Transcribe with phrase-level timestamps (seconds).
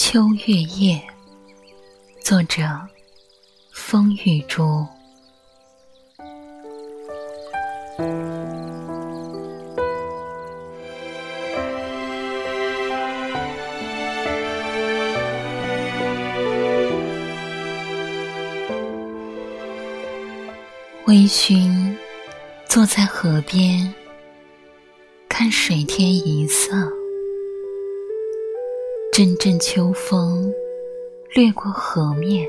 [0.00, 1.02] 秋月夜，
[2.22, 2.62] 作者：
[3.72, 4.86] 风雨竹。
[21.06, 21.96] 微醺，
[22.68, 23.92] 坐在河边，
[25.28, 26.97] 看水天一色。
[29.18, 30.48] 阵阵秋风
[31.34, 32.46] 掠过河面，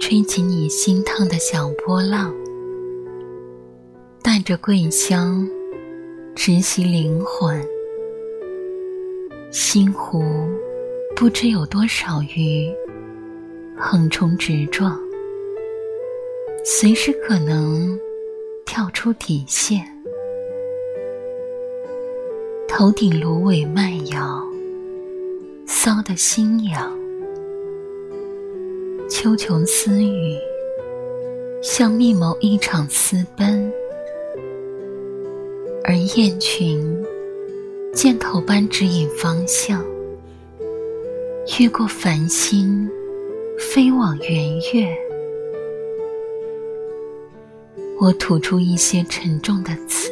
[0.00, 2.34] 吹起你心烫的小波浪，
[4.20, 5.48] 带着桂香
[6.34, 7.64] 直袭灵魂。
[9.52, 10.24] 西湖
[11.14, 12.68] 不知有多少鱼
[13.78, 14.98] 横冲直撞，
[16.64, 17.96] 随时可能
[18.66, 19.86] 跳出底线。
[22.66, 24.43] 头顶芦苇漫摇。
[25.84, 26.98] 骚的心痒，
[29.06, 30.34] 秋琼私语，
[31.62, 33.70] 像密谋一场私奔，
[35.84, 37.04] 而雁群
[37.92, 39.84] 箭头般指引方向，
[41.60, 42.88] 越过繁星，
[43.58, 44.88] 飞往圆月。
[48.00, 50.10] 我吐出一些沉重的词，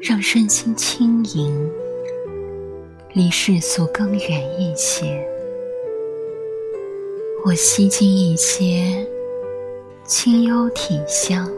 [0.00, 1.68] 让身心轻盈。
[3.16, 5.26] 离世俗更远一些，
[7.46, 9.06] 我吸进一些
[10.04, 11.50] 清幽体香，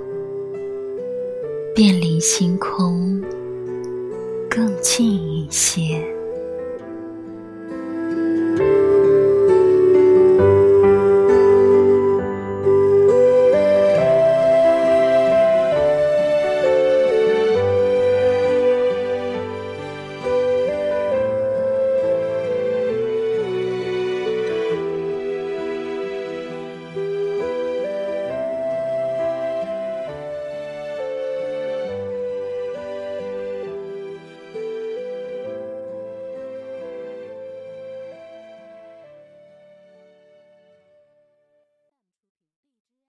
[1.75, 3.20] 便离星空
[4.48, 6.18] 更近一些。